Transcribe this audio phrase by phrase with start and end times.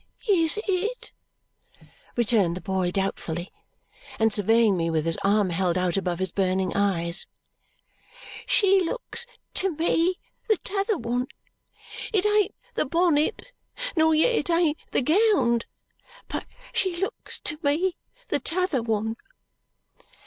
[0.27, 1.11] "Is it?"
[2.15, 3.51] returned the boy doubtfully,
[4.17, 7.27] and surveying me with his arm held out above his burning eyes.
[8.47, 10.17] "She looks to me
[10.49, 11.27] the t'other one.
[12.11, 13.51] It ain't the bonnet,
[13.95, 15.65] nor yet it ain't the gownd,
[16.27, 17.95] but she looks to me
[18.29, 19.17] the t'other one."